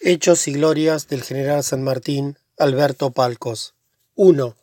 Hechos 0.00 0.48
y 0.48 0.52
glorias 0.52 1.06
del 1.06 1.22
general 1.22 1.62
San 1.62 1.84
Martín, 1.84 2.36
Alberto 2.58 3.12
Palcos. 3.12 3.74
1. 4.16 4.56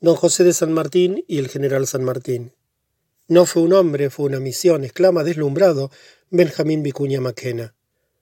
Don 0.00 0.16
José 0.16 0.42
de 0.42 0.54
San 0.54 0.72
Martín 0.72 1.22
y 1.28 1.36
el 1.38 1.48
general 1.48 1.86
San 1.86 2.02
Martín. 2.02 2.52
No 3.28 3.44
fue 3.44 3.62
un 3.62 3.74
hombre, 3.74 4.08
fue 4.08 4.24
una 4.24 4.40
misión, 4.40 4.82
exclama 4.82 5.22
deslumbrado 5.22 5.90
Benjamín 6.30 6.82
Vicuña 6.82 7.20
Maquena. 7.20 7.74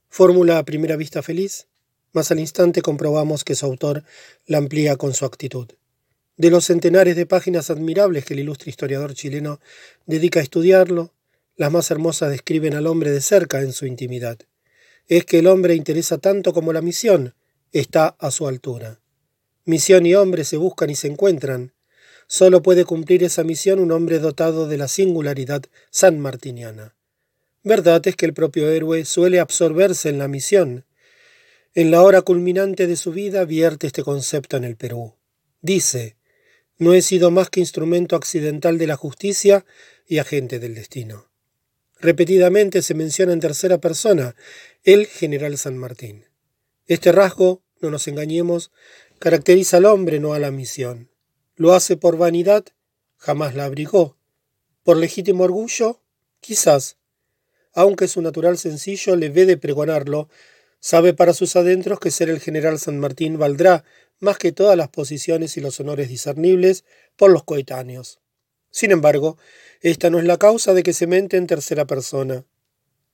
Fórmula 0.08 0.58
a 0.58 0.64
primera 0.64 0.96
vista 0.96 1.22
feliz, 1.22 1.68
mas 2.12 2.32
al 2.32 2.40
instante 2.40 2.82
comprobamos 2.82 3.44
que 3.44 3.54
su 3.54 3.64
autor 3.64 4.02
la 4.44 4.58
amplía 4.58 4.96
con 4.96 5.14
su 5.14 5.24
actitud. 5.24 5.68
De 6.36 6.50
los 6.50 6.64
centenares 6.64 7.14
de 7.14 7.24
páginas 7.24 7.70
admirables 7.70 8.24
que 8.24 8.34
el 8.34 8.40
ilustre 8.40 8.68
historiador 8.68 9.14
chileno 9.14 9.60
dedica 10.06 10.40
a 10.40 10.42
estudiarlo, 10.42 11.14
las 11.54 11.70
más 11.70 11.88
hermosas 11.92 12.30
describen 12.30 12.74
al 12.74 12.88
hombre 12.88 13.12
de 13.12 13.20
cerca 13.20 13.60
en 13.60 13.72
su 13.72 13.86
intimidad 13.86 14.38
es 15.16 15.26
que 15.26 15.40
el 15.40 15.46
hombre 15.46 15.74
interesa 15.74 16.18
tanto 16.18 16.52
como 16.52 16.72
la 16.72 16.80
misión 16.80 17.34
está 17.72 18.16
a 18.18 18.30
su 18.30 18.46
altura. 18.46 19.00
Misión 19.64 20.06
y 20.06 20.14
hombre 20.14 20.44
se 20.44 20.56
buscan 20.56 20.90
y 20.90 20.94
se 20.94 21.08
encuentran. 21.08 21.72
Solo 22.26 22.62
puede 22.62 22.84
cumplir 22.84 23.22
esa 23.22 23.44
misión 23.44 23.78
un 23.78 23.92
hombre 23.92 24.18
dotado 24.18 24.68
de 24.68 24.78
la 24.78 24.88
singularidad 24.88 25.62
sanmartiniana. 25.90 26.94
Verdad 27.62 28.06
es 28.06 28.16
que 28.16 28.26
el 28.26 28.32
propio 28.32 28.70
héroe 28.70 29.04
suele 29.04 29.38
absorberse 29.38 30.08
en 30.08 30.18
la 30.18 30.28
misión. 30.28 30.86
En 31.74 31.90
la 31.90 32.02
hora 32.02 32.22
culminante 32.22 32.86
de 32.86 32.96
su 32.96 33.12
vida 33.12 33.44
vierte 33.44 33.86
este 33.86 34.02
concepto 34.02 34.56
en 34.56 34.64
el 34.64 34.76
Perú. 34.76 35.14
Dice, 35.60 36.16
no 36.78 36.94
he 36.94 37.02
sido 37.02 37.30
más 37.30 37.50
que 37.50 37.60
instrumento 37.60 38.16
accidental 38.16 38.78
de 38.78 38.86
la 38.86 38.96
justicia 38.96 39.64
y 40.06 40.18
agente 40.18 40.58
del 40.58 40.74
destino. 40.74 41.28
Repetidamente 42.00 42.82
se 42.82 42.94
menciona 42.94 43.32
en 43.32 43.38
tercera 43.38 43.78
persona 43.78 44.34
el 44.84 45.06
general 45.06 45.58
San 45.58 45.78
Martín. 45.78 46.24
Este 46.86 47.12
rasgo, 47.12 47.62
no 47.80 47.90
nos 47.90 48.08
engañemos, 48.08 48.72
caracteriza 49.20 49.76
al 49.76 49.84
hombre, 49.84 50.18
no 50.18 50.34
a 50.34 50.40
la 50.40 50.50
misión. 50.50 51.08
Lo 51.54 51.74
hace 51.74 51.96
por 51.96 52.16
vanidad, 52.16 52.64
jamás 53.16 53.54
la 53.54 53.66
abrigó. 53.66 54.16
Por 54.82 54.96
legítimo 54.96 55.44
orgullo, 55.44 56.00
quizás. 56.40 56.96
Aunque 57.72 58.08
su 58.08 58.22
natural 58.22 58.58
sencillo 58.58 59.14
le 59.14 59.28
ve 59.28 59.46
de 59.46 59.56
pregonarlo, 59.56 60.28
sabe 60.80 61.14
para 61.14 61.32
sus 61.32 61.54
adentros 61.54 62.00
que 62.00 62.10
ser 62.10 62.28
el 62.28 62.40
general 62.40 62.80
San 62.80 62.98
Martín 62.98 63.38
valdrá 63.38 63.84
más 64.18 64.36
que 64.36 64.50
todas 64.50 64.76
las 64.76 64.88
posiciones 64.88 65.56
y 65.56 65.60
los 65.60 65.78
honores 65.78 66.08
discernibles 66.08 66.84
por 67.14 67.30
los 67.30 67.44
coetáneos. 67.44 68.20
Sin 68.72 68.90
embargo, 68.90 69.38
esta 69.80 70.10
no 70.10 70.18
es 70.18 70.24
la 70.24 70.38
causa 70.38 70.74
de 70.74 70.82
que 70.82 70.92
se 70.92 71.06
mente 71.06 71.36
en 71.36 71.46
tercera 71.46 71.86
persona. 71.86 72.44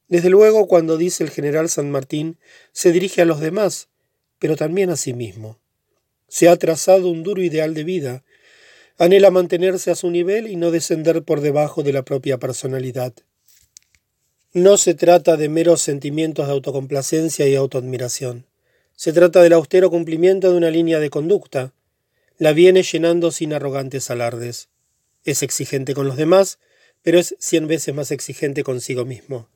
Desde 0.08 0.30
luego, 0.30 0.66
cuando 0.66 0.96
dice 0.96 1.22
el 1.22 1.30
general 1.30 1.68
San 1.68 1.90
Martín, 1.90 2.38
se 2.72 2.92
dirige 2.92 3.20
a 3.20 3.26
los 3.26 3.40
demás, 3.40 3.88
pero 4.38 4.56
también 4.56 4.88
a 4.88 4.96
sí 4.96 5.12
mismo. 5.12 5.58
Se 6.28 6.48
ha 6.48 6.56
trazado 6.56 7.08
un 7.08 7.22
duro 7.22 7.42
ideal 7.42 7.74
de 7.74 7.84
vida, 7.84 8.24
anhela 8.96 9.30
mantenerse 9.30 9.90
a 9.90 9.94
su 9.94 10.10
nivel 10.10 10.48
y 10.48 10.56
no 10.56 10.70
descender 10.70 11.22
por 11.22 11.42
debajo 11.42 11.82
de 11.82 11.92
la 11.92 12.04
propia 12.04 12.38
personalidad. 12.38 13.12
No 14.54 14.78
se 14.78 14.94
trata 14.94 15.36
de 15.36 15.50
meros 15.50 15.82
sentimientos 15.82 16.46
de 16.46 16.52
autocomplacencia 16.52 17.46
y 17.46 17.54
autoadmiración. 17.54 18.46
Se 18.96 19.12
trata 19.12 19.42
del 19.42 19.52
austero 19.52 19.90
cumplimiento 19.90 20.50
de 20.50 20.56
una 20.56 20.70
línea 20.70 21.00
de 21.00 21.10
conducta. 21.10 21.74
La 22.38 22.52
viene 22.52 22.82
llenando 22.82 23.30
sin 23.30 23.52
arrogantes 23.52 24.10
alardes. 24.10 24.68
Es 25.24 25.42
exigente 25.42 25.92
con 25.92 26.06
los 26.06 26.16
demás, 26.16 26.58
pero 27.02 27.18
es 27.18 27.36
cien 27.38 27.68
veces 27.68 27.94
más 27.94 28.10
exigente 28.10 28.64
consigo 28.64 29.04
mismo 29.04 29.48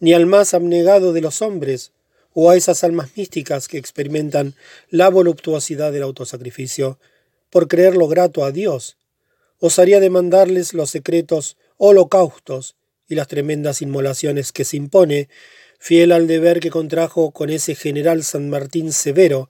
ni 0.00 0.12
al 0.12 0.26
más 0.26 0.54
abnegado 0.54 1.12
de 1.12 1.20
los 1.20 1.42
hombres, 1.42 1.92
o 2.32 2.50
a 2.50 2.56
esas 2.56 2.84
almas 2.84 3.16
místicas 3.16 3.68
que 3.68 3.78
experimentan 3.78 4.54
la 4.90 5.08
voluptuosidad 5.08 5.92
del 5.92 6.04
autosacrificio, 6.04 6.98
por 7.50 7.68
creerlo 7.68 8.06
grato 8.08 8.44
a 8.44 8.52
Dios, 8.52 8.96
osaría 9.58 10.00
demandarles 10.00 10.74
los 10.74 10.90
secretos 10.90 11.56
holocaustos 11.76 12.76
y 13.08 13.14
las 13.14 13.28
tremendas 13.28 13.82
inmolaciones 13.82 14.52
que 14.52 14.64
se 14.64 14.76
impone, 14.76 15.28
fiel 15.78 16.12
al 16.12 16.26
deber 16.26 16.60
que 16.60 16.70
contrajo 16.70 17.30
con 17.30 17.50
ese 17.50 17.74
general 17.74 18.22
San 18.22 18.50
Martín 18.50 18.92
severo, 18.92 19.48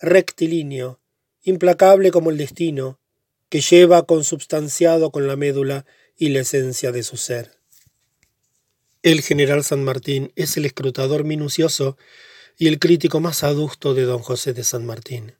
rectilíneo, 0.00 1.00
implacable 1.42 2.10
como 2.10 2.30
el 2.30 2.38
destino, 2.38 3.00
que 3.48 3.60
lleva 3.60 4.06
consubstanciado 4.06 5.10
con 5.10 5.26
la 5.26 5.36
médula 5.36 5.84
y 6.16 6.28
la 6.28 6.40
esencia 6.40 6.92
de 6.92 7.02
su 7.02 7.16
ser. 7.16 7.59
El 9.02 9.22
general 9.22 9.64
San 9.64 9.82
Martín 9.82 10.30
es 10.36 10.58
el 10.58 10.66
escrutador 10.66 11.24
minucioso 11.24 11.96
y 12.58 12.68
el 12.68 12.78
crítico 12.78 13.18
más 13.18 13.42
adusto 13.44 13.94
de 13.94 14.02
don 14.02 14.18
José 14.18 14.52
de 14.52 14.62
San 14.62 14.84
Martín, 14.84 15.36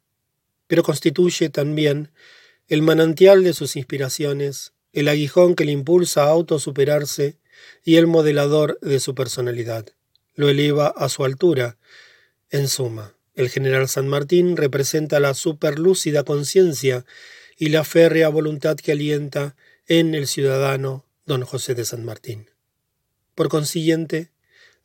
pero 0.65 0.81
constituye 0.81 1.49
también 1.49 2.09
el 2.67 2.81
manantial 2.81 3.43
de 3.43 3.53
sus 3.53 3.75
inspiraciones, 3.75 4.73
el 4.93 5.07
aguijón 5.07 5.53
que 5.53 5.65
le 5.65 5.73
impulsa 5.73 6.23
a 6.23 6.29
autosuperarse 6.29 7.37
y 7.83 7.97
el 7.97 8.07
modelador 8.07 8.79
de 8.81 8.99
su 8.99 9.13
personalidad. 9.13 9.85
Lo 10.33 10.49
eleva 10.49 10.87
a 10.87 11.07
su 11.07 11.23
altura. 11.23 11.77
En 12.49 12.67
suma, 12.67 13.13
el 13.35 13.49
general 13.49 13.87
San 13.87 14.07
Martín 14.07 14.57
representa 14.57 15.19
la 15.19 15.35
superlúcida 15.35 16.23
conciencia 16.23 17.05
y 17.57 17.69
la 17.69 17.83
férrea 17.83 18.29
voluntad 18.29 18.75
que 18.77 18.93
alienta 18.93 19.55
en 19.85 20.15
el 20.15 20.25
ciudadano 20.25 21.05
don 21.27 21.43
José 21.43 21.75
de 21.75 21.85
San 21.85 22.03
Martín. 22.03 22.50
Por 23.41 23.49
consiguiente, 23.49 24.29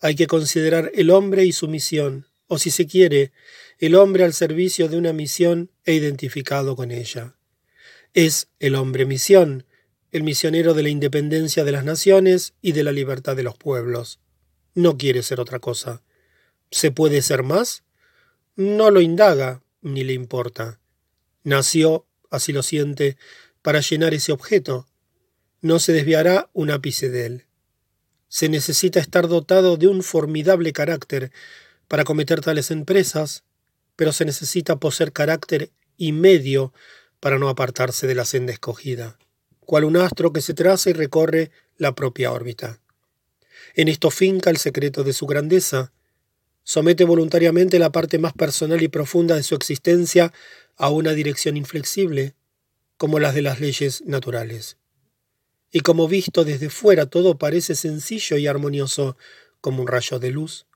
hay 0.01 0.15
que 0.15 0.27
considerar 0.27 0.91
el 0.95 1.11
hombre 1.11 1.45
y 1.45 1.53
su 1.53 1.69
misión, 1.69 2.25
o 2.47 2.59
si 2.59 2.71
se 2.71 2.87
quiere, 2.87 3.31
el 3.79 3.95
hombre 3.95 4.25
al 4.25 4.33
servicio 4.33 4.89
de 4.89 4.97
una 4.97 5.13
misión 5.13 5.71
e 5.85 5.93
identificado 5.93 6.75
con 6.75 6.91
ella. 6.91 7.37
Es 8.15 8.49
el 8.59 8.75
hombre 8.77 9.05
misión, 9.05 9.67
el 10.11 10.23
misionero 10.23 10.73
de 10.73 10.85
la 10.85 10.89
independencia 10.89 11.65
de 11.65 11.73
las 11.73 11.85
naciones 11.85 12.55
y 12.63 12.73
de 12.73 12.83
la 12.83 12.93
libertad 12.93 13.37
de 13.37 13.43
los 13.43 13.59
pueblos. 13.59 14.21
No 14.73 14.97
quiere 14.97 15.23
ser 15.23 15.39
otra 15.39 15.59
cosa. 15.59 16.03
¿Se 16.71 16.91
puede 16.91 17.21
ser 17.21 17.43
más? 17.43 17.85
No 18.55 18.91
lo 18.91 19.03
indaga, 19.03 19.63
ni 19.83 20.03
le 20.03 20.15
importa. 20.15 20.81
Nació, 21.45 22.07
así 22.31 22.55
lo 22.55 22.63
siente, 22.63 23.19
para 23.61 23.81
llenar 23.81 24.15
ese 24.15 24.33
objeto. 24.33 24.89
No 25.61 25.79
se 25.79 25.93
desviará 25.93 26.49
un 26.55 26.71
ápice 26.71 27.11
de 27.11 27.27
él. 27.27 27.47
Se 28.37 28.51
necesita 28.51 29.01
estar 29.01 29.29
dotado 29.29 29.79
de 29.79 29.87
un 29.87 30.03
formidable 30.03 30.75
carácter 30.75 31.33
para 31.89 32.05
cometer 32.05 32.43
tales 32.43 32.71
empresas, 32.71 33.45
pero 33.97 34.13
se 34.13 34.27
necesita 34.27 34.77
poseer 34.77 35.15
carácter 35.15 35.71
y 35.97 36.13
medio 36.13 36.75
para 37.19 37.39
no 37.39 37.49
apartarse 37.49 38.07
de 38.07 38.15
la 38.15 38.27
senda 38.27 38.53
escogida, 38.53 39.17
cual 39.61 39.85
un 39.85 39.97
astro 39.97 40.35
que 40.35 40.43
se 40.43 40.53
traza 40.53 40.91
y 40.91 40.93
recorre 40.93 41.51
la 41.79 41.95
propia 41.95 42.31
órbita. 42.31 42.79
En 43.75 43.89
esto 43.89 44.11
finca 44.11 44.51
el 44.51 44.59
secreto 44.59 45.03
de 45.03 45.15
su 45.15 45.25
grandeza, 45.27 45.95
somete 46.63 47.05
voluntariamente 47.05 47.79
la 47.79 47.91
parte 47.91 48.19
más 48.19 48.35
personal 48.35 48.83
y 48.83 48.89
profunda 48.89 49.35
de 49.35 49.45
su 49.45 49.55
existencia 49.55 50.31
a 50.77 50.91
una 50.91 51.15
dirección 51.15 51.57
inflexible, 51.57 52.35
como 52.99 53.19
las 53.19 53.35
de 53.35 53.41
las 53.41 53.61
leyes 53.61 54.03
naturales 54.05 54.77
y 55.73 55.81
como 55.81 56.09
visto 56.09 56.45
desde 56.45 56.71
fuera 56.71 57.07
todo 57.07 57.39
parece 57.39 57.75
sencillo 57.75 58.37
y 58.37 58.47
armonioso 58.47 59.17
como 59.61 59.83
un 59.83 59.89
rayo 59.89 60.19
de 60.19 60.31
luz, 60.31 60.67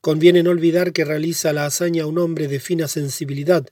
conviene 0.00 0.42
no 0.42 0.50
olvidar 0.50 0.92
que 0.92 1.04
realiza 1.04 1.52
la 1.52 1.66
hazaña 1.66 2.06
un 2.06 2.18
hombre 2.18 2.48
de 2.48 2.60
fina 2.60 2.88
sensibilidad, 2.88 3.66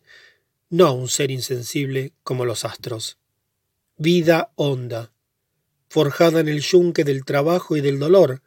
no 0.71 0.93
un 0.95 1.09
ser 1.09 1.31
insensible 1.31 2.13
como 2.23 2.45
los 2.45 2.65
astros. 2.65 3.19
Vida 3.97 4.51
honda, 4.57 5.13
forjada 5.89 6.41
en 6.41 6.49
el 6.49 6.61
yunque 6.61 7.05
del 7.05 7.25
trabajo 7.25 7.77
y 7.77 7.81
del 7.81 7.99
dolor, 7.99 8.43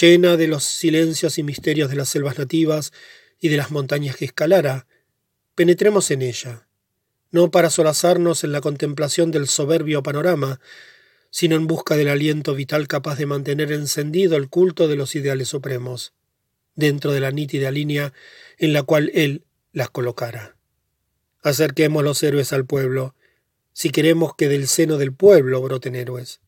llena 0.00 0.36
de 0.36 0.48
los 0.48 0.64
silencios 0.64 1.38
y 1.38 1.44
misterios 1.44 1.90
de 1.90 1.96
las 1.96 2.08
selvas 2.08 2.38
nativas 2.38 2.92
y 3.38 3.48
de 3.48 3.56
las 3.56 3.70
montañas 3.70 4.16
que 4.16 4.24
escalara, 4.24 4.86
penetremos 5.54 6.10
en 6.10 6.22
ella, 6.22 6.66
no 7.30 7.50
para 7.50 7.70
solazarnos 7.70 8.42
en 8.42 8.52
la 8.52 8.60
contemplación 8.60 9.30
del 9.30 9.46
soberbio 9.46 10.02
panorama, 10.02 10.60
sino 11.36 11.54
en 11.54 11.66
busca 11.66 11.98
del 11.98 12.08
aliento 12.08 12.54
vital 12.54 12.88
capaz 12.88 13.16
de 13.16 13.26
mantener 13.26 13.70
encendido 13.70 14.38
el 14.38 14.48
culto 14.48 14.88
de 14.88 14.96
los 14.96 15.14
ideales 15.14 15.48
supremos, 15.48 16.14
dentro 16.76 17.12
de 17.12 17.20
la 17.20 17.30
nítida 17.30 17.70
línea 17.70 18.14
en 18.56 18.72
la 18.72 18.82
cual 18.84 19.10
él 19.12 19.44
las 19.70 19.90
colocara. 19.90 20.56
Acerquemos 21.42 22.02
los 22.02 22.22
héroes 22.22 22.54
al 22.54 22.64
pueblo, 22.64 23.14
si 23.74 23.90
queremos 23.90 24.34
que 24.34 24.48
del 24.48 24.66
seno 24.66 24.96
del 24.96 25.12
pueblo 25.12 25.60
broten 25.60 25.94
héroes. 25.94 26.40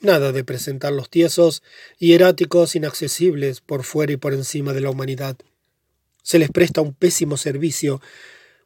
Nada 0.00 0.32
de 0.32 0.44
presentar 0.44 0.94
los 0.94 1.10
tiesos 1.10 1.62
y 1.98 2.14
eráticos 2.14 2.74
inaccesibles 2.74 3.60
por 3.60 3.84
fuera 3.84 4.14
y 4.14 4.16
por 4.16 4.32
encima 4.32 4.72
de 4.72 4.80
la 4.80 4.88
humanidad. 4.88 5.36
Se 6.22 6.38
les 6.38 6.48
presta 6.48 6.80
un 6.80 6.94
pésimo 6.94 7.36
servicio 7.36 8.00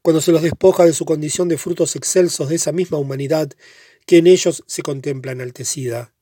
cuando 0.01 0.21
se 0.21 0.31
los 0.31 0.43
despoja 0.43 0.85
de 0.85 0.93
su 0.93 1.05
condición 1.05 1.49
de 1.49 1.59
frutos 1.59 1.97
excelsos 1.97 2.49
de 2.51 2.55
esa 2.55 2.71
misma 2.71 2.99
humanidad 2.99 3.51
que 4.07 4.19
en 4.19 4.27
ellos 4.27 4.65
se 4.67 4.83
contempla 4.83 5.33
enaltecida. 5.33 6.13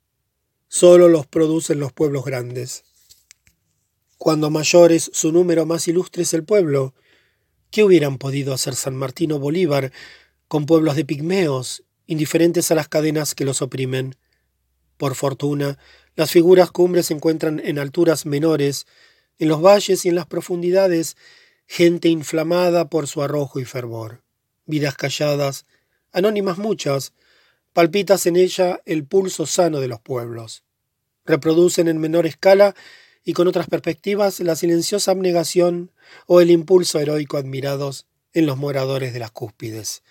Solo 0.69 1.09
los 1.09 1.27
producen 1.27 1.81
los 1.81 1.93
pueblos 1.93 2.25
grandes. 2.25 2.85
Cuando 4.19 4.51
mayor 4.51 4.93
es 4.93 5.11
su 5.15 5.33
número, 5.33 5.65
más 5.65 5.89
ilustre 5.89 6.25
es 6.25 6.35
el 6.35 6.45
pueblo. 6.45 6.95
¿Qué 7.71 7.85
hubieran 7.85 8.19
podido 8.19 8.53
hacer 8.53 8.75
San 8.75 8.97
Martín 8.97 9.33
o 9.33 9.39
Bolívar 9.39 9.93
con 10.49 10.67
pueblos 10.67 10.97
de 10.97 11.05
pigmeos, 11.05 11.85
indiferentes 12.07 12.71
a 12.71 12.75
las 12.75 12.89
cadenas 12.89 13.35
que 13.35 13.45
los 13.45 13.63
oprimen? 13.63 14.17
Por 14.97 15.15
fortuna, 15.15 15.79
las 16.17 16.33
figuras 16.33 16.73
cumbres 16.73 17.07
se 17.07 17.15
encuentran 17.15 17.61
en 17.65 17.79
alturas 17.79 18.27
menores, 18.27 18.87
en 19.39 19.49
los 19.49 19.63
valles 19.63 20.05
y 20.05 20.09
en 20.09 20.17
las 20.17 20.27
profundidades, 20.27 21.17
gente 21.67 22.09
inflamada 22.09 22.91
por 22.91 23.07
su 23.07 23.23
arrojo 23.23 23.61
y 23.61 23.65
fervor. 23.65 24.23
Vidas 24.67 24.97
calladas, 24.97 25.65
anónimas 26.13 26.59
muchas, 26.59 27.13
palpitas 27.79 28.27
en 28.27 28.35
ella 28.35 28.83
el 28.87 29.05
pulso 29.05 29.47
sano 29.47 29.79
de 29.79 29.87
los 29.87 30.01
pueblos. 30.01 30.65
Reproducen 31.25 31.87
en 31.87 31.99
menor 31.99 32.27
escala 32.27 32.75
y 33.23 33.35
con 33.35 33.47
otras 33.47 33.69
perspectivas 33.69 34.41
la 34.41 34.57
silenciosa 34.57 35.13
abnegación 35.13 35.93
o 36.27 36.41
el 36.41 36.51
impulso 36.51 36.99
heroico 36.99 37.37
admirados 37.37 38.07
en 38.33 38.47
los 38.47 38.57
moradores 38.57 39.13
de 39.13 39.21
las 39.21 39.31
cúspides. 39.31 40.03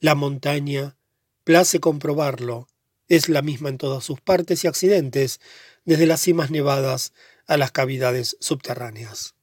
La 0.00 0.16
montaña, 0.16 0.96
place 1.44 1.78
comprobarlo, 1.78 2.66
es 3.06 3.28
la 3.28 3.42
misma 3.42 3.68
en 3.68 3.78
todas 3.78 4.02
sus 4.02 4.20
partes 4.20 4.64
y 4.64 4.66
accidentes, 4.66 5.40
desde 5.84 6.06
las 6.06 6.20
cimas 6.20 6.50
nevadas 6.50 7.12
a 7.46 7.56
las 7.56 7.70
cavidades 7.70 8.36
subterráneas. 8.40 9.36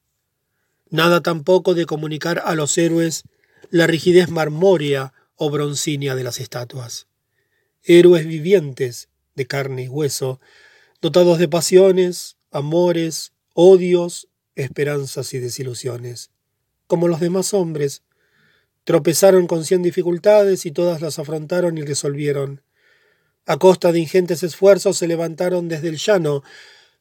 Nada 0.90 1.22
tampoco 1.22 1.72
de 1.72 1.86
comunicar 1.86 2.42
a 2.44 2.54
los 2.54 2.76
héroes 2.76 3.22
la 3.70 3.86
rigidez 3.86 4.28
marmórea 4.28 5.14
o 5.36 5.48
broncínea 5.48 6.14
de 6.14 6.24
las 6.24 6.38
estatuas. 6.38 7.06
Héroes 7.84 8.26
vivientes, 8.26 9.08
de 9.34 9.46
carne 9.46 9.84
y 9.84 9.88
hueso, 9.88 10.40
dotados 11.00 11.38
de 11.38 11.48
pasiones, 11.48 12.36
amores, 12.52 13.32
odios, 13.54 14.28
esperanzas 14.54 15.34
y 15.34 15.38
desilusiones. 15.38 16.30
Como 16.86 17.08
los 17.08 17.18
demás 17.18 17.54
hombres, 17.54 18.02
tropezaron 18.84 19.46
con 19.46 19.64
cien 19.64 19.82
dificultades 19.82 20.64
y 20.64 20.70
todas 20.70 21.00
las 21.00 21.18
afrontaron 21.18 21.76
y 21.76 21.82
resolvieron. 21.82 22.62
A 23.46 23.56
costa 23.56 23.90
de 23.90 23.98
ingentes 23.98 24.44
esfuerzos 24.44 24.96
se 24.98 25.08
levantaron 25.08 25.68
desde 25.68 25.88
el 25.88 25.96
llano, 25.96 26.44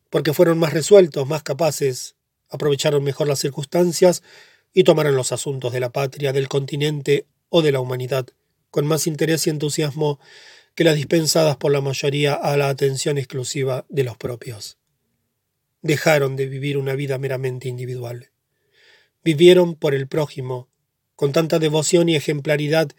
porque 0.09 0.33
fueron 0.33 0.57
más 0.57 0.73
resueltos, 0.73 1.27
más 1.27 1.43
capaces, 1.43 2.15
aprovecharon 2.49 3.03
mejor 3.03 3.27
las 3.27 3.39
circunstancias 3.39 4.23
y 4.73 4.83
tomaron 4.83 5.15
los 5.15 5.31
asuntos 5.31 5.73
de 5.73 5.79
la 5.79 5.91
patria, 5.91 6.33
del 6.33 6.47
continente 6.47 7.27
o 7.49 7.61
de 7.61 7.71
la 7.71 7.79
humanidad, 7.79 8.25
con 8.71 8.87
más 8.87 9.05
interés 9.05 9.45
y 9.45 9.51
entusiasmo 9.51 10.19
que 10.81 10.85
las 10.85 10.95
dispensadas 10.95 11.57
por 11.57 11.71
la 11.71 11.79
mayoría 11.79 12.33
a 12.33 12.57
la 12.57 12.69
atención 12.69 13.19
exclusiva 13.19 13.85
de 13.89 14.03
los 14.03 14.17
propios 14.17 14.79
dejaron 15.83 16.35
de 16.35 16.47
vivir 16.47 16.75
una 16.75 16.95
vida 16.95 17.19
meramente 17.19 17.69
individual. 17.69 18.31
Vivieron 19.23 19.75
por 19.75 19.93
el 19.93 20.07
prójimo, 20.07 20.69
con 21.15 21.33
tanta 21.33 21.59
devoción 21.59 22.09
y 22.09 22.15
ejemplaridad 22.15 22.89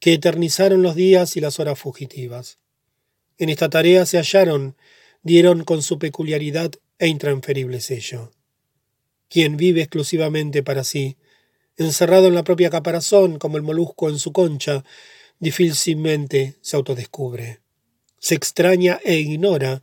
que 0.00 0.14
eternizaron 0.14 0.80
los 0.80 0.94
días 0.94 1.36
y 1.36 1.42
las 1.42 1.60
horas 1.60 1.78
fugitivas. 1.78 2.58
En 3.36 3.50
esta 3.50 3.68
tarea 3.68 4.06
se 4.06 4.16
hallaron, 4.16 4.74
dieron 5.22 5.64
con 5.64 5.82
su 5.82 5.98
peculiaridad 5.98 6.72
e 6.98 7.08
intransferible 7.08 7.80
sello. 7.82 8.30
Quien 9.28 9.58
vive 9.58 9.82
exclusivamente 9.82 10.62
para 10.62 10.84
sí, 10.84 11.18
encerrado 11.76 12.28
en 12.28 12.34
la 12.34 12.44
propia 12.44 12.70
caparazón 12.70 13.38
como 13.38 13.58
el 13.58 13.62
molusco 13.62 14.08
en 14.08 14.18
su 14.18 14.32
concha, 14.32 14.84
difícilmente 15.38 16.56
se 16.60 16.76
autodescubre. 16.76 17.60
Se 18.18 18.34
extraña 18.34 18.98
e 19.04 19.16
ignora 19.16 19.82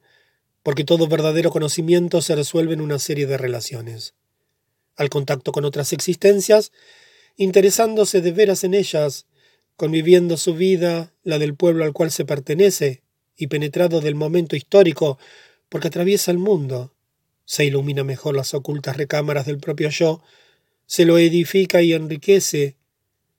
porque 0.64 0.84
todo 0.84 1.08
verdadero 1.08 1.52
conocimiento 1.52 2.22
se 2.22 2.36
resuelve 2.36 2.74
en 2.74 2.82
una 2.82 3.00
serie 3.00 3.28
de 3.28 3.38
relaciones. 3.38 4.16
Al 4.96 5.10
contacto 5.10 5.52
con 5.52 5.66
otras 5.66 5.92
existencias, 5.94 6.72
interesándose 7.36 8.22
de 8.22 8.32
veras 8.32 8.64
en 8.64 8.74
ellas, 8.74 9.28
conviviendo 9.76 10.38
su 10.38 10.56
vida, 10.56 11.14
la 11.24 11.40
del 11.40 11.56
pueblo 11.56 11.84
al 11.84 11.94
cual 11.94 12.12
se 12.12 12.26
pertenece, 12.26 13.02
y 13.36 13.48
penetrado 13.48 14.02
del 14.02 14.16
momento 14.16 14.56
histórico, 14.56 15.18
porque 15.70 15.88
atraviesa 15.88 16.32
el 16.32 16.38
mundo, 16.38 16.94
se 17.46 17.66
ilumina 17.66 18.04
mejor 18.04 18.36
las 18.36 18.54
ocultas 18.54 18.96
recámaras 18.96 19.46
del 19.46 19.58
propio 19.58 19.90
yo, 19.90 20.22
se 20.86 21.06
lo 21.06 21.18
edifica 21.18 21.82
y 21.82 21.94
enriquece, 21.94 22.78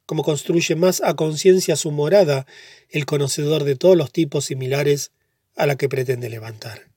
como 0.06 0.23
construye 0.23 0.77
más 0.77 1.01
a 1.03 1.15
conciencia 1.15 1.77
su 1.77 1.91
morada 1.91 2.47
el 2.91 3.06
conocedor 3.06 3.65
de 3.65 3.77
todos 3.77 3.97
los 3.97 4.12
tipos 4.12 4.47
similares 4.47 5.12
a 5.56 5.67
la 5.67 5.77
que 5.77 5.89
pretende 5.89 6.29
levantar. 6.29 6.91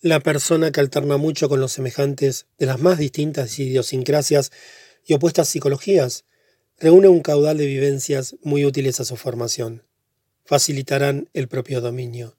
La 0.00 0.20
persona 0.20 0.70
que 0.70 0.80
alterna 0.80 1.16
mucho 1.16 1.48
con 1.48 1.60
los 1.60 1.72
semejantes 1.72 2.46
de 2.58 2.66
las 2.66 2.80
más 2.80 2.98
distintas 2.98 3.58
idiosincrasias 3.58 4.52
y 5.04 5.14
opuestas 5.14 5.48
psicologías 5.48 6.24
reúne 6.78 7.08
un 7.08 7.20
caudal 7.20 7.58
de 7.58 7.66
vivencias 7.66 8.36
muy 8.42 8.64
útiles 8.64 9.00
a 9.00 9.04
su 9.04 9.16
formación. 9.16 9.82
Facilitarán 10.44 11.28
el 11.32 11.48
propio 11.48 11.80
dominio. 11.80 12.36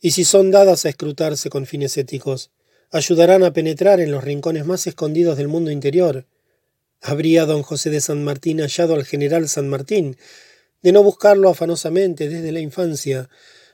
Y 0.00 0.12
si 0.12 0.24
son 0.24 0.50
dadas 0.50 0.84
a 0.84 0.88
escrutarse 0.88 1.50
con 1.50 1.66
fines 1.66 1.96
éticos, 1.96 2.50
ayudarán 2.90 3.44
a 3.44 3.52
penetrar 3.52 4.00
en 4.00 4.10
los 4.10 4.24
rincones 4.24 4.66
más 4.66 4.86
escondidos 4.86 5.36
del 5.36 5.48
mundo 5.48 5.70
interior. 5.70 6.26
Habría 7.02 7.44
don 7.44 7.62
José 7.62 7.90
de 7.90 8.00
San 8.00 8.24
Martín 8.24 8.60
hallado 8.60 8.94
al 8.94 9.04
general 9.04 9.48
San 9.48 9.68
Martín, 9.68 10.16
de 10.82 10.92
no 10.92 11.02
buscarlo 11.02 11.50
afanosamente 11.50 12.28
desde 12.28 12.52
la 12.52 12.60
infancia, 12.60 13.28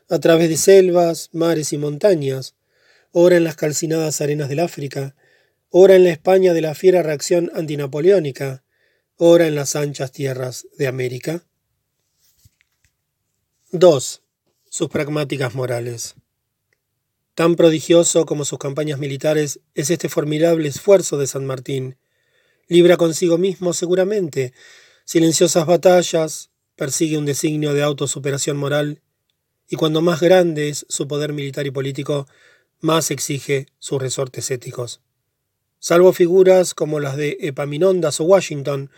a 0.09 0.19
través 0.19 0.49
de 0.49 0.57
selvas, 0.57 1.29
mares 1.33 1.73
y 1.73 1.79
montañas, 1.79 2.55
ora 3.13 3.37
en 3.37 3.45
las 3.45 3.57
calcinadas 3.57 4.21
arenas 4.21 4.49
del 4.49 4.61
África, 4.61 5.15
ora 5.69 5.95
en 5.95 6.05
la 6.05 6.11
España 6.11 6.55
de 6.55 6.63
la 6.63 6.75
fiera 6.75 7.03
reacción 7.03 7.51
antinapoleónica, 7.55 8.65
ora 9.17 9.47
en 9.47 9.55
las 9.55 9.77
anchas 9.77 10.11
tierras 10.13 10.67
de 10.79 10.87
América. 10.87 11.45
2. 13.73 14.23
Sus 14.71 14.89
pragmáticas 14.89 15.55
morales. 15.55 16.15
Tan 17.35 17.55
prodigioso 17.55 18.25
como 18.25 18.47
sus 18.47 18.59
campañas 18.59 18.99
militares 18.99 19.61
es 19.75 19.91
este 19.91 20.09
formidable 20.09 20.69
esfuerzo 20.69 21.19
de 21.19 21.27
San 21.27 21.45
Martín. 21.45 21.99
Libra 22.69 22.99
consigo 22.99 23.39
mismo 23.39 23.73
seguramente 23.73 24.53
silenciosas 25.07 25.65
batallas, 25.65 26.51
persigue 26.77 27.17
un 27.17 27.25
designio 27.25 27.73
de 27.73 27.83
autosuperación 27.83 28.59
moral, 28.59 29.01
y 29.67 29.77
cuando 29.77 30.03
más 30.03 30.21
grande 30.21 30.69
es 30.69 30.85
su 30.91 31.09
poder 31.09 31.33
militar 31.33 31.67
y 31.67 31.71
político, 31.71 32.27
más 32.81 33.11
exige 33.11 33.69
sus 33.79 34.03
resortes 34.03 34.51
éticos. 34.51 35.01
Salvo 35.79 36.13
figuras 36.13 36.75
como 36.75 37.01
las 37.01 37.17
de 37.17 37.39
Epaminondas 37.41 38.21
o 38.21 38.25
Washington, 38.25 38.91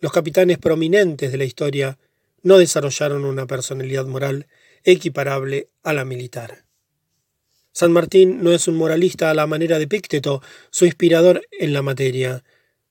los 0.00 0.12
capitanes 0.12 0.58
prominentes 0.58 1.32
de 1.32 1.38
la 1.38 1.44
historia 1.44 1.98
no 2.42 2.58
desarrollaron 2.58 3.24
una 3.24 3.48
personalidad 3.48 4.06
moral 4.06 4.46
equiparable 4.84 5.70
a 5.82 5.92
la 5.92 6.04
militar. 6.04 6.66
San 7.72 7.90
Martín 7.90 8.44
no 8.44 8.52
es 8.52 8.68
un 8.68 8.76
moralista 8.76 9.28
a 9.30 9.34
la 9.34 9.48
manera 9.48 9.80
de 9.80 9.88
Pícteto, 9.88 10.40
su 10.70 10.86
inspirador 10.86 11.42
en 11.50 11.72
la 11.72 11.82
materia, 11.82 12.44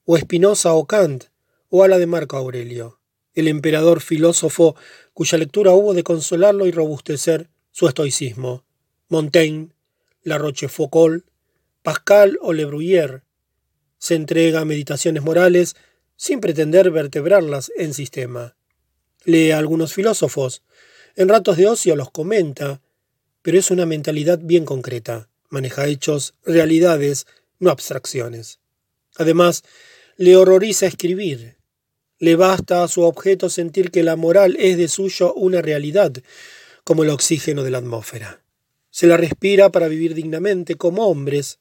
o 0.10 0.16
Espinosa 0.16 0.74
o 0.74 0.88
Kant, 0.88 1.26
o 1.68 1.84
a 1.84 1.90
la 1.90 1.98
de 1.98 2.08
Marco 2.08 2.38
Aurelio, 2.38 3.02
el 3.34 3.50
emperador 3.50 4.00
filósofo 4.00 4.78
cuya 5.14 5.38
lectura 5.38 5.74
hubo 5.74 5.94
de 5.94 6.04
consolarlo 6.04 6.66
y 6.66 6.72
robustecer 6.72 7.50
su 7.72 7.90
estoicismo. 7.90 8.64
Montaigne, 9.10 9.74
la 10.24 10.38
Rochefoucauld, 10.38 11.24
Pascal 11.84 12.40
o 12.42 12.54
Le 12.54 12.64
Bruyère. 12.64 13.24
Se 13.98 14.16
entrega 14.16 14.62
a 14.62 14.66
meditaciones 14.66 15.24
morales 15.24 15.76
sin 16.16 16.40
pretender 16.40 16.90
vertebrarlas 16.90 17.70
en 17.76 17.94
sistema. 17.94 18.56
Lee 19.26 19.52
a 19.52 19.58
algunos 19.58 19.94
filósofos, 19.94 20.64
en 21.18 21.28
ratos 21.28 21.58
de 21.58 21.68
ocio 21.68 21.98
los 21.98 22.12
comenta, 22.12 22.82
pero 23.42 23.60
es 23.60 23.72
una 23.72 23.86
mentalidad 23.86 24.40
bien 24.42 24.64
concreta, 24.64 25.28
maneja 25.50 25.86
hechos, 25.86 26.34
realidades, 26.46 27.28
no 27.60 27.72
abstracciones. 27.72 28.62
Además, 29.18 29.64
le 30.18 30.36
horroriza 30.36 30.86
escribir. 30.86 31.58
Le 32.20 32.36
basta 32.36 32.84
a 32.84 32.88
su 32.88 33.04
objeto 33.04 33.50
sentir 33.50 33.92
que 33.92 34.04
la 34.04 34.16
moral 34.16 34.58
es 34.60 34.78
de 34.78 34.88
suyo 34.88 35.34
una 35.34 35.62
realidad, 35.62 36.14
como 36.84 37.04
el 37.04 37.10
oxígeno 37.10 37.64
de 37.64 37.72
la 37.72 37.78
atmósfera 37.78 38.42
se 38.98 39.06
la 39.06 39.16
respira 39.16 39.72
para 39.72 39.88
vivir 39.88 40.16
dignamente 40.16 40.74
como 40.74 41.08
hombres. 41.08 41.60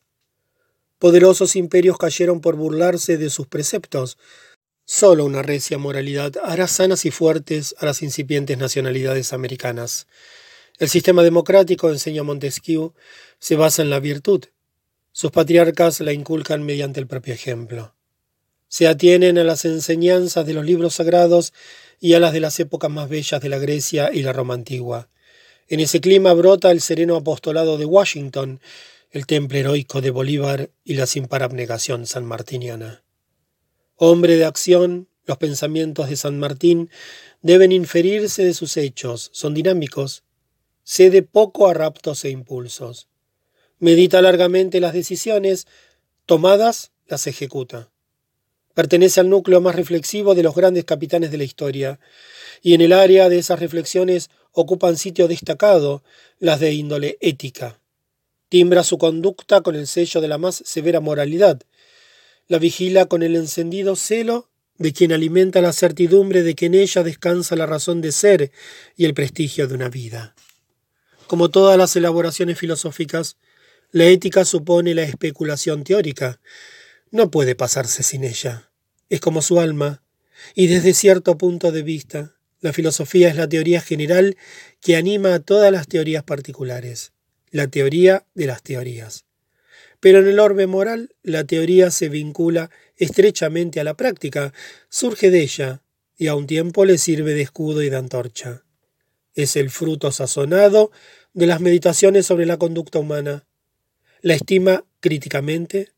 Poderosos 0.99 1.55
imperios 1.55 1.99
cayeron 1.99 2.41
por 2.41 2.57
burlarse 2.57 3.19
de 3.19 3.29
sus 3.29 3.47
preceptos. 3.47 4.17
Solo 4.87 5.27
una 5.27 5.43
recia 5.43 5.77
moralidad 5.77 6.33
hará 6.43 6.67
sanas 6.67 7.05
y 7.05 7.11
fuertes 7.11 7.75
a 7.79 7.85
las 7.85 8.01
incipientes 8.01 8.57
nacionalidades 8.57 9.35
americanas. 9.35 10.07
El 10.79 10.89
sistema 10.89 11.23
democrático, 11.23 11.91
enseña 11.91 12.23
Montesquieu, 12.23 12.95
se 13.39 13.57
basa 13.57 13.83
en 13.83 13.91
la 13.91 14.01
virtud. 14.01 14.45
Sus 15.13 15.31
patriarcas 15.31 16.01
la 16.01 16.15
inculcan 16.15 16.65
mediante 16.65 17.01
el 17.01 17.07
propio 17.07 17.35
ejemplo. 17.35 17.96
Se 18.69 18.87
atienen 18.87 19.39
a 19.39 19.45
las 19.45 19.65
enseñanzas 19.65 20.47
de 20.47 20.55
los 20.55 20.65
libros 20.65 20.95
sagrados 20.95 21.53
y 22.01 22.15
a 22.15 22.21
las 22.21 22.33
de 22.33 22.41
las 22.41 22.59
épocas 22.61 22.91
más 22.91 23.09
bellas 23.09 23.41
de 23.41 23.49
la 23.49 23.59
Grecia 23.59 24.11
y 24.13 24.23
la 24.23 24.33
Roma 24.33 24.55
antigua. 24.55 25.09
En 25.69 25.81
ese 25.81 26.01
clima 26.01 26.33
brota 26.33 26.71
el 26.71 26.81
sereno 26.81 27.17
apostolado 27.17 27.79
de 27.79 27.85
Washington, 27.85 28.61
el 29.11 29.27
temple 29.27 29.61
heroico 29.61 30.01
de 30.01 30.11
Bolívar 30.11 30.71
y 30.85 30.95
la 30.95 31.07
sin 31.07 31.27
par 31.27 31.43
abnegación 31.43 32.07
sanmartiniana. 32.07 33.03
Hombre 33.97 34.37
de 34.37 34.45
acción, 34.45 35.09
los 35.25 35.39
pensamientos 35.39 36.09
de 36.09 36.17
San 36.17 36.39
Martín 36.39 36.91
deben 37.43 37.73
inferirse 37.73 38.45
de 38.45 38.55
sus 38.55 38.77
hechos, 38.77 39.31
son 39.33 39.55
dinámicos, 39.55 40.23
cede 40.85 41.23
poco 41.23 41.67
a 41.67 41.75
raptos 41.75 42.25
e 42.25 42.31
impulsos. 42.31 43.09
Medita 43.79 44.23
largamente 44.23 44.81
las 44.81 44.93
decisiones, 44.93 45.67
tomadas 46.27 46.93
las 47.07 47.27
ejecuta. 47.27 47.91
Pertenece 48.77 49.21
al 49.21 49.31
núcleo 49.31 49.63
más 49.63 49.75
reflexivo 49.75 50.35
de 50.35 50.43
los 50.43 50.55
grandes 50.55 50.85
capitanes 50.85 51.31
de 51.31 51.39
la 51.39 51.45
historia, 51.45 51.99
y 52.61 52.75
en 52.75 52.83
el 52.83 52.93
área 52.93 53.31
de 53.31 53.39
esas 53.39 53.59
reflexiones 53.59 54.29
ocupan 54.53 54.99
sitio 54.99 55.29
destacado 55.29 56.05
las 56.41 56.61
de 56.61 56.75
índole 56.75 57.17
ética. 57.23 57.81
Timbra 58.51 58.85
su 58.85 58.99
conducta 58.99 59.63
con 59.63 59.77
el 59.77 59.87
sello 59.87 60.21
de 60.21 60.29
la 60.29 60.37
más 60.37 60.63
severa 60.67 61.01
moralidad, 61.01 61.63
la 62.49 62.59
vigila 62.59 63.07
con 63.07 63.23
el 63.23 63.35
encendido 63.35 63.97
celo 63.97 64.51
de 64.77 64.93
quien 64.93 65.11
alimenta 65.11 65.63
la 65.63 65.73
certidumbre 65.73 66.43
de 66.43 66.55
que 66.55 66.67
en 66.67 66.75
ella 66.75 67.03
descansa 67.03 67.57
la 67.57 67.65
razón 67.65 68.03
de 68.03 68.13
ser 68.13 68.53
y 68.95 69.07
el 69.07 69.15
prestigio 69.15 69.69
de 69.69 69.75
una 69.75 69.89
vida. 69.89 70.35
Como 71.29 71.49
todas 71.49 71.79
las 71.79 71.97
elaboraciones 71.97 72.59
filosóficas, 72.59 73.39
la 73.91 74.05
ética 74.05 74.45
supone 74.45 74.95
la 74.95 75.05
especulación 75.05 75.83
teórica. 75.83 76.41
No 77.11 77.31
puede 77.31 77.55
pasarse 77.55 78.03
sin 78.03 78.23
ella. 78.23 78.66
Es 79.09 79.21
como 79.21 79.43
su 79.43 79.61
alma, 79.61 80.03
y 80.55 80.67
desde 80.67 80.95
cierto 80.95 81.39
punto 81.39 81.73
de 81.73 81.83
vista, 81.83 82.37
la 82.61 82.73
filosofía 82.73 83.29
es 83.29 83.37
la 83.37 83.49
teoría 83.49 83.81
general 83.81 84.37
que 84.81 84.97
anima 84.97 85.35
a 85.35 85.41
todas 85.41 85.71
las 85.71 85.87
teorías 85.87 86.25
particulares, 86.25 87.13
la 87.51 87.69
teoría 87.69 88.27
de 88.35 88.47
las 88.47 88.63
teorías. 88.63 89.25
Pero 90.01 90.19
en 90.19 90.29
el 90.29 90.41
orbe 90.41 90.67
moral, 90.67 91.15
la 91.23 91.45
teoría 91.45 91.91
se 91.91 92.09
vincula 92.09 92.71
estrechamente 92.97 93.81
a 93.81 93.85
la 93.85 93.95
práctica, 93.95 94.53
surge 94.89 95.31
de 95.31 95.43
ella, 95.43 95.83
y 96.19 96.29
a 96.29 96.35
un 96.35 96.47
tiempo 96.47 96.85
le 96.85 96.99
sirve 96.99 97.35
de 97.35 97.43
escudo 97.43 97.83
y 97.83 97.91
de 97.91 97.97
antorcha. 97.97 98.65
Es 99.35 99.57
el 99.57 99.71
fruto 99.71 100.13
sazonado 100.13 100.91
de 101.35 101.47
las 101.47 101.61
meditaciones 101.61 102.27
sobre 102.27 102.47
la 102.47 102.57
conducta 102.57 102.99
humana. 102.99 103.47
La 104.23 104.35
estima 104.35 104.85
críticamente, 105.01 105.93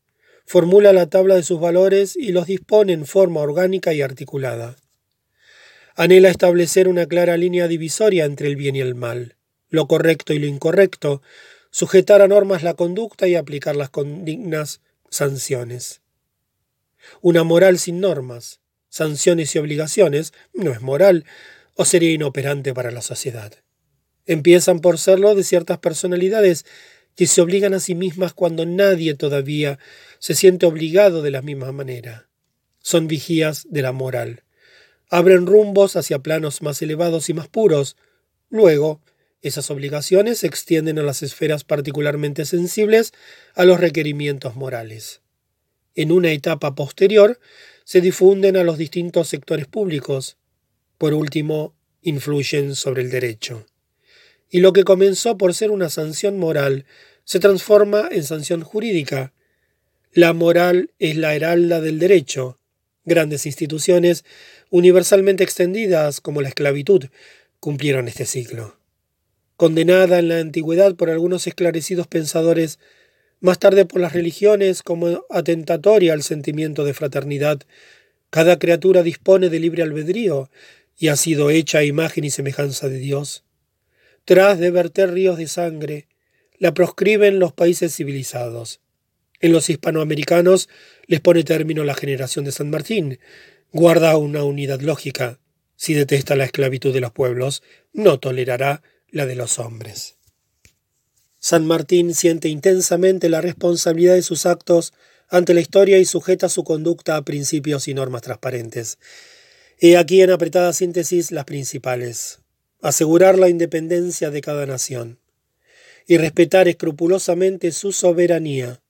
formula 0.49 0.93
la 0.93 1.05
tabla 1.05 1.35
de 1.35 1.43
sus 1.43 1.59
valores 1.59 2.15
y 2.15 2.31
los 2.31 2.47
dispone 2.47 2.93
en 2.93 3.05
forma 3.05 3.39
orgánica 3.39 3.93
y 3.93 4.01
articulada. 4.01 4.77
Anhela 5.95 6.31
establecer 6.31 6.87
una 6.87 7.05
clara 7.05 7.37
línea 7.37 7.67
divisoria 7.67 8.25
entre 8.25 8.47
el 8.47 8.55
bien 8.55 8.75
y 8.75 8.79
el 8.79 8.95
mal, 8.95 9.35
lo 9.69 9.87
correcto 9.87 10.33
y 10.33 10.39
lo 10.39 10.47
incorrecto, 10.47 11.21
sujetar 11.69 12.23
a 12.23 12.27
normas 12.27 12.63
la 12.63 12.73
conducta 12.73 13.27
y 13.27 13.35
aplicar 13.35 13.75
las 13.75 13.91
condignas 13.91 14.81
sanciones. 15.11 16.01
Una 17.21 17.43
moral 17.43 17.77
sin 17.77 17.99
normas, 17.99 18.59
sanciones 18.89 19.53
y 19.53 19.59
obligaciones 19.59 20.33
no 20.55 20.71
es 20.71 20.81
moral 20.81 21.25
o 21.75 21.85
sería 21.85 22.11
inoperante 22.11 22.73
para 22.73 22.89
la 22.89 23.03
sociedad. 23.03 23.53
Empiezan 24.25 24.79
por 24.79 24.97
serlo 24.97 25.35
de 25.35 25.43
ciertas 25.43 25.77
personalidades 25.77 26.65
que 27.15 27.27
se 27.27 27.41
obligan 27.41 27.75
a 27.75 27.79
sí 27.79 27.93
mismas 27.93 28.33
cuando 28.33 28.65
nadie 28.65 29.13
todavía 29.13 29.77
se 30.19 30.35
siente 30.35 30.65
obligado 30.65 31.21
de 31.21 31.31
la 31.31 31.41
misma 31.41 31.71
manera. 31.71 32.29
Son 32.79 33.07
vigías 33.07 33.65
de 33.69 33.81
la 33.81 33.91
moral. 33.91 34.43
Abren 35.09 35.47
rumbos 35.47 35.95
hacia 35.95 36.19
planos 36.19 36.61
más 36.61 36.81
elevados 36.81 37.29
y 37.29 37.33
más 37.33 37.47
puros. 37.47 37.97
Luego, 38.49 39.01
esas 39.41 39.71
obligaciones 39.71 40.39
se 40.39 40.47
extienden 40.47 40.99
a 40.99 41.03
las 41.03 41.23
esferas 41.23 41.63
particularmente 41.63 42.45
sensibles 42.45 43.13
a 43.55 43.65
los 43.65 43.79
requerimientos 43.79 44.55
morales. 44.55 45.21
En 45.95 46.11
una 46.11 46.31
etapa 46.31 46.75
posterior, 46.75 47.39
se 47.85 48.01
difunden 48.01 48.55
a 48.55 48.63
los 48.63 48.77
distintos 48.77 49.29
sectores 49.29 49.65
públicos. 49.65 50.37
Por 50.97 51.13
último, 51.13 51.73
influyen 52.01 52.75
sobre 52.75 53.01
el 53.01 53.09
derecho. 53.09 53.65
Y 54.49 54.59
lo 54.59 54.73
que 54.73 54.83
comenzó 54.83 55.37
por 55.37 55.53
ser 55.53 55.71
una 55.71 55.89
sanción 55.89 56.37
moral 56.37 56.85
se 57.23 57.39
transforma 57.39 58.09
en 58.11 58.23
sanción 58.23 58.61
jurídica. 58.61 59.33
La 60.11 60.33
moral 60.33 60.91
es 60.99 61.15
la 61.15 61.35
heralda 61.35 61.81
del 61.81 61.99
derecho. 61.99 62.57
Grandes 63.05 63.45
instituciones, 63.45 64.25
universalmente 64.69 65.43
extendidas 65.43 66.21
como 66.21 66.41
la 66.41 66.49
esclavitud, 66.49 67.05
cumplieron 67.59 68.07
este 68.07 68.25
ciclo 68.25 68.79
condenada 69.59 70.19
en 70.19 70.29
la 70.29 70.39
antigüedad 70.39 70.95
por 70.95 71.09
algunos 71.09 71.45
esclarecidos 71.45 72.07
pensadores, 72.07 72.79
más 73.41 73.59
tarde 73.59 73.83
por 73.83 73.99
las 73.99 74.13
religiones 74.13 74.83
como 74.83 75.25
atentatoria 75.29 76.13
al 76.13 76.23
sentimiento 76.23 76.85
de 76.85 76.93
fraternidad. 76.93 77.59
Cada 78.29 78.57
criatura 78.57 79.03
dispone 79.03 79.49
de 79.49 79.59
libre 79.59 79.83
albedrío 79.83 80.49
y 80.97 81.09
ha 81.09 81.17
sido 81.17 81.49
hecha 81.49 81.83
imagen 81.83 82.23
y 82.23 82.29
semejanza 82.29 82.87
de 82.87 82.99
Dios. 82.99 83.43
Tras 84.23 84.59
de 84.59 84.71
verter 84.71 85.11
ríos 85.11 85.37
de 85.37 85.47
sangre, 85.47 86.07
la 86.57 86.73
proscriben 86.73 87.39
los 87.39 87.51
países 87.51 87.93
civilizados. 87.93 88.79
En 89.39 89.53
los 89.53 89.69
hispanoamericanos 89.69 90.69
les 91.07 91.21
pone 91.21 91.43
término 91.43 91.83
la 91.83 91.95
generación 91.95 92.45
de 92.45 92.51
San 92.51 92.69
Martín. 92.69 93.19
Guarda 93.71 94.17
una 94.17 94.43
unidad 94.43 94.81
lógica. 94.81 95.39
Si 95.75 95.93
detesta 95.93 96.35
la 96.35 96.43
esclavitud 96.43 96.93
de 96.93 96.99
los 96.99 97.11
pueblos, 97.11 97.63
no 97.93 98.19
tolerará 98.19 98.83
la 99.09 99.25
de 99.25 99.35
los 99.35 99.59
hombres. 99.59 100.17
San 101.39 101.65
Martín 101.65 102.13
siente 102.13 102.49
intensamente 102.49 103.29
la 103.29 103.39
responsabilidad 103.39 104.15
de 104.15 104.23
sus 104.23 104.45
actos 104.45 104.93
ante 105.29 105.53
la 105.53 105.61
historia 105.61 105.97
y 105.99 106.05
sujeta 106.05 106.49
su 106.49 106.63
conducta 106.63 107.15
a 107.15 107.23
principios 107.23 107.87
y 107.87 107.93
normas 107.93 108.23
transparentes. 108.23 108.97
He 109.79 109.95
aquí 109.95 110.21
en 110.21 110.31
apretada 110.31 110.73
síntesis 110.73 111.31
las 111.31 111.45
principales. 111.45 112.39
Asegurar 112.81 113.39
la 113.39 113.47
independencia 113.47 114.31
de 114.31 114.41
cada 114.41 114.65
nación 114.65 115.19
y 116.07 116.17
respetar 116.17 116.67
escrupulosamente 116.67 117.71
su 117.71 117.93
soberanía. 117.93 118.81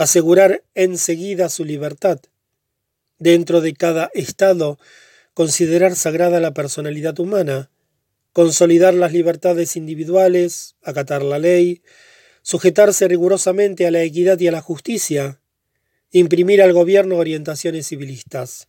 Asegurar 0.00 0.64
enseguida 0.74 1.50
su 1.50 1.62
libertad. 1.66 2.20
Dentro 3.18 3.60
de 3.60 3.74
cada 3.74 4.10
Estado, 4.14 4.78
considerar 5.34 5.94
sagrada 5.94 6.40
la 6.40 6.54
personalidad 6.54 7.20
humana 7.20 7.68
consolidar 8.32 8.94
las 8.94 9.12
libertades 9.12 9.76
individuales, 9.76 10.76
acatar 10.82 11.22
la 11.22 11.38
ley, 11.38 11.82
sujetarse 12.40 13.08
rigurosamente 13.08 13.86
a 13.86 13.90
la 13.90 14.02
equidad 14.02 14.40
y 14.40 14.48
a 14.48 14.52
la 14.52 14.62
justicia, 14.62 15.42
imprimir 16.10 16.62
al 16.62 16.72
gobierno 16.72 17.16
orientaciones 17.16 17.86
civilistas, 17.86 18.68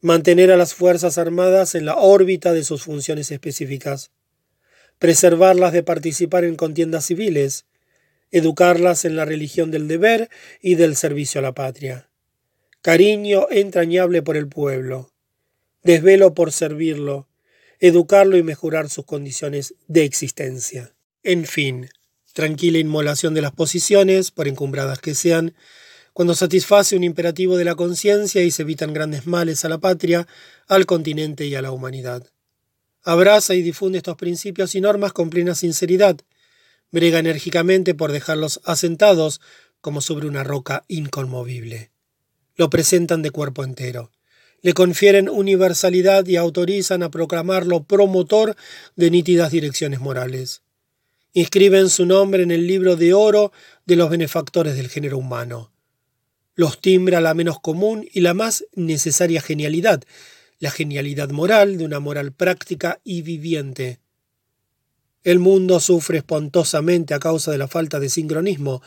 mantener 0.00 0.50
a 0.50 0.56
las 0.56 0.74
Fuerzas 0.74 1.18
Armadas 1.18 1.76
en 1.76 1.84
la 1.84 1.98
órbita 1.98 2.52
de 2.52 2.64
sus 2.64 2.82
funciones 2.82 3.30
específicas, 3.30 4.10
preservarlas 4.98 5.72
de 5.72 5.84
participar 5.84 6.42
en 6.42 6.56
contiendas 6.56 7.04
civiles, 7.04 7.64
educarlas 8.30 9.04
en 9.04 9.16
la 9.16 9.24
religión 9.24 9.70
del 9.70 9.88
deber 9.88 10.28
y 10.60 10.74
del 10.74 10.96
servicio 10.96 11.38
a 11.38 11.42
la 11.42 11.54
patria, 11.54 12.08
cariño 12.82 13.46
entrañable 13.50 14.22
por 14.22 14.36
el 14.36 14.48
pueblo, 14.48 15.12
desvelo 15.82 16.34
por 16.34 16.52
servirlo, 16.52 17.28
educarlo 17.80 18.36
y 18.36 18.42
mejorar 18.42 18.88
sus 18.90 19.04
condiciones 19.04 19.74
de 19.86 20.04
existencia. 20.04 20.94
En 21.22 21.46
fin, 21.46 21.88
tranquila 22.32 22.78
inmolación 22.78 23.34
de 23.34 23.42
las 23.42 23.52
posiciones, 23.52 24.30
por 24.30 24.48
encumbradas 24.48 25.00
que 25.00 25.14
sean, 25.14 25.54
cuando 26.12 26.34
satisface 26.34 26.96
un 26.96 27.04
imperativo 27.04 27.56
de 27.56 27.64
la 27.64 27.76
conciencia 27.76 28.42
y 28.42 28.50
se 28.50 28.62
evitan 28.62 28.92
grandes 28.92 29.26
males 29.26 29.64
a 29.64 29.68
la 29.68 29.78
patria, 29.78 30.26
al 30.66 30.84
continente 30.84 31.46
y 31.46 31.54
a 31.54 31.62
la 31.62 31.70
humanidad. 31.70 32.26
Abraza 33.02 33.54
y 33.54 33.62
difunde 33.62 33.98
estos 33.98 34.16
principios 34.16 34.74
y 34.74 34.80
normas 34.80 35.12
con 35.12 35.30
plena 35.30 35.54
sinceridad. 35.54 36.16
Brega 36.90 37.18
enérgicamente 37.18 37.94
por 37.94 38.12
dejarlos 38.12 38.60
asentados 38.64 39.40
como 39.80 40.00
sobre 40.00 40.26
una 40.26 40.44
roca 40.44 40.84
inconmovible. 40.88 41.90
Lo 42.56 42.70
presentan 42.70 43.22
de 43.22 43.30
cuerpo 43.30 43.64
entero 43.64 44.10
le 44.62 44.72
confieren 44.72 45.28
universalidad 45.28 46.26
y 46.26 46.36
autorizan 46.36 47.02
a 47.02 47.10
proclamarlo 47.10 47.84
promotor 47.84 48.56
de 48.96 49.10
nítidas 49.10 49.52
direcciones 49.52 50.00
morales. 50.00 50.62
Inscriben 51.32 51.88
su 51.90 52.06
nombre 52.06 52.42
en 52.42 52.50
el 52.50 52.66
libro 52.66 52.96
de 52.96 53.14
oro 53.14 53.52
de 53.86 53.96
los 53.96 54.10
benefactores 54.10 54.74
del 54.76 54.88
género 54.88 55.18
humano. 55.18 55.72
Los 56.54 56.80
timbra 56.80 57.20
la 57.20 57.34
menos 57.34 57.60
común 57.60 58.08
y 58.12 58.20
la 58.20 58.34
más 58.34 58.64
necesaria 58.74 59.40
genialidad, 59.40 60.02
la 60.58 60.72
genialidad 60.72 61.30
moral 61.30 61.78
de 61.78 61.84
una 61.84 62.00
moral 62.00 62.32
práctica 62.32 63.00
y 63.04 63.22
viviente. 63.22 64.00
El 65.28 65.38
mundo 65.38 65.80
sufre 65.80 66.18
espontosamente 66.18 67.14
a 67.14 67.18
causa 67.18 67.50
de 67.50 67.58
la 67.58 67.68
falta 67.68 68.00
de 68.00 68.08
sincronismo 68.08 68.82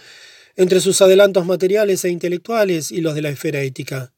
entre 0.56 0.82
sus 0.82 1.02
adelantos 1.02 1.46
materiales 1.46 2.04
e 2.04 2.10
intelectuales 2.10 2.92
y 2.92 3.02
los 3.02 3.16
de 3.16 3.22
la 3.22 3.30
esfera 3.30 3.62
ética 3.62 4.14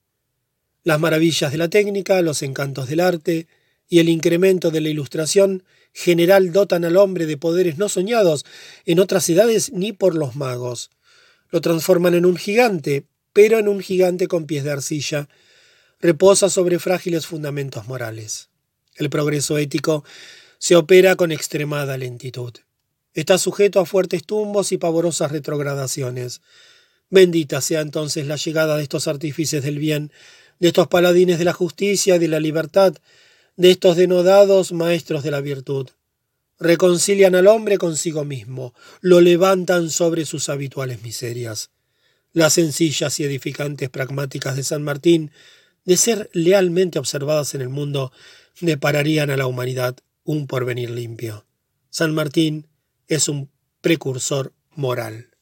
las 0.83 0.99
maravillas 0.99 1.51
de 1.51 1.57
la 1.57 1.69
técnica, 1.69 2.21
los 2.21 2.41
encantos 2.43 2.87
del 2.87 2.99
arte 2.99 3.47
y 3.87 3.99
el 3.99 4.09
incremento 4.09 4.69
de 4.71 4.81
la 4.81 4.89
ilustración 4.89 5.63
general 5.93 6.51
dotan 6.51 6.83
al 6.85 6.97
hombre 6.97 7.25
de 7.25 7.37
poderes 7.37 7.77
no 7.77 7.89
soñados 7.89 8.45
en 8.85 8.99
otras 8.99 9.29
edades 9.29 9.71
ni 9.71 9.93
por 9.93 10.15
los 10.15 10.35
magos. 10.35 10.89
Lo 11.49 11.61
transforman 11.61 12.15
en 12.15 12.25
un 12.25 12.35
gigante, 12.35 13.05
pero 13.31 13.59
en 13.59 13.67
un 13.67 13.79
gigante 13.79 14.27
con 14.27 14.45
pies 14.45 14.63
de 14.63 14.71
arcilla. 14.71 15.29
Reposa 15.99 16.49
sobre 16.49 16.79
frágiles 16.79 17.27
fundamentos 17.27 17.87
morales. 17.87 18.49
El 18.95 19.09
progreso 19.09 19.57
ético 19.57 20.03
se 20.63 20.77
opera 20.77 21.17
con 21.17 21.33
extremada 21.33 21.97
lentitud. 21.97 22.53
Está 23.13 23.37
sujeto 23.37 23.81
a 23.81 23.85
fuertes 23.85 24.23
tumbos 24.23 24.71
y 24.71 24.77
pavorosas 24.77 25.29
retrogradaciones. 25.29 26.39
Bendita 27.09 27.59
sea 27.59 27.81
entonces 27.81 28.27
la 28.27 28.37
llegada 28.37 28.77
de 28.77 28.83
estos 28.83 29.09
artífices 29.09 29.61
del 29.61 29.77
bien, 29.77 30.13
de 30.61 30.69
estos 30.69 30.87
paladines 30.87 31.37
de 31.37 31.43
la 31.43 31.51
justicia 31.51 32.15
y 32.15 32.19
de 32.19 32.29
la 32.29 32.39
libertad, 32.39 32.95
de 33.57 33.71
estos 33.71 33.97
denodados 33.97 34.71
maestros 34.71 35.21
de 35.21 35.31
la 35.31 35.41
virtud. 35.41 35.89
Reconcilian 36.61 37.35
al 37.35 37.47
hombre 37.47 37.77
consigo 37.77 38.23
mismo, 38.23 38.73
lo 39.01 39.19
levantan 39.19 39.89
sobre 39.89 40.25
sus 40.25 40.47
habituales 40.47 41.03
miserias. 41.03 41.71
Las 42.31 42.53
sencillas 42.53 43.19
y 43.19 43.25
edificantes 43.25 43.89
pragmáticas 43.89 44.55
de 44.55 44.63
San 44.63 44.81
Martín, 44.81 45.29
de 45.83 45.97
ser 45.97 46.29
lealmente 46.31 46.99
observadas 46.99 47.53
en 47.53 47.59
el 47.59 47.69
mundo, 47.69 48.13
depararían 48.61 49.29
a 49.29 49.35
la 49.35 49.45
humanidad 49.45 49.97
un 50.23 50.47
porvenir 50.47 50.89
limpio. 50.89 51.45
San 51.89 52.13
Martín 52.13 52.67
es 53.07 53.27
un 53.27 53.51
precursor 53.81 54.53
moral. 54.71 55.32